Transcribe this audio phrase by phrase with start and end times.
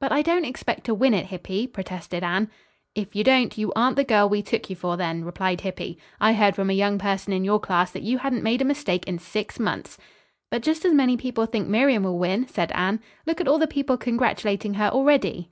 [0.00, 2.50] "But I don't expect to win it, Hippy," protested Anne.
[2.94, 5.98] "If you don't, you aren't the girl we took you for, then," replied Hippy.
[6.18, 9.06] "I heard from a young person in your class that you hadn't made a mistake
[9.06, 9.98] in six months."
[10.50, 13.00] "But just as many people think Miriam will win," said Anne.
[13.26, 15.50] "Look at all the people congratulating her already."